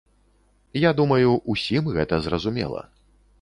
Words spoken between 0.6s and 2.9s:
Я думаю, усім гэта зразумела.